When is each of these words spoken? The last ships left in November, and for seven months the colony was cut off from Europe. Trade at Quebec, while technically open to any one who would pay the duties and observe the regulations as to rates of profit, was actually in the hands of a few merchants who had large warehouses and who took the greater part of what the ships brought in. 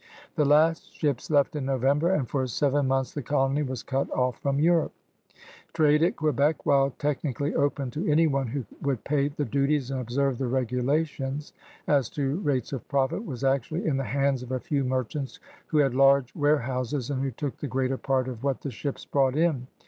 The 0.33 0.45
last 0.45 0.95
ships 0.95 1.29
left 1.29 1.55
in 1.55 1.63
November, 1.65 2.11
and 2.11 2.27
for 2.27 2.47
seven 2.47 2.87
months 2.87 3.13
the 3.13 3.21
colony 3.21 3.61
was 3.61 3.83
cut 3.83 4.09
off 4.09 4.39
from 4.41 4.59
Europe. 4.59 4.93
Trade 5.75 6.01
at 6.01 6.15
Quebec, 6.15 6.65
while 6.65 6.89
technically 6.97 7.53
open 7.53 7.91
to 7.91 8.09
any 8.09 8.25
one 8.25 8.47
who 8.47 8.65
would 8.81 9.03
pay 9.03 9.27
the 9.27 9.45
duties 9.45 9.91
and 9.91 10.01
observe 10.01 10.39
the 10.39 10.47
regulations 10.47 11.53
as 11.87 12.09
to 12.09 12.37
rates 12.39 12.73
of 12.73 12.87
profit, 12.87 13.23
was 13.23 13.43
actually 13.43 13.85
in 13.85 13.97
the 13.97 14.03
hands 14.03 14.41
of 14.41 14.51
a 14.51 14.59
few 14.59 14.83
merchants 14.83 15.39
who 15.67 15.77
had 15.77 15.93
large 15.93 16.33
warehouses 16.33 17.11
and 17.11 17.21
who 17.21 17.29
took 17.29 17.57
the 17.57 17.67
greater 17.67 17.99
part 17.99 18.27
of 18.27 18.43
what 18.43 18.61
the 18.61 18.71
ships 18.71 19.05
brought 19.05 19.35
in. 19.35 19.67